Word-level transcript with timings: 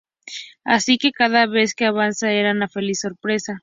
Así 0.63 0.97
que 0.97 1.11
cada 1.11 1.45
vez 1.45 1.75
que 1.75 1.85
avanzaba 1.85 2.31
era 2.31 2.49
una 2.53 2.67
feliz 2.67 3.01
sorpresa. 3.01 3.59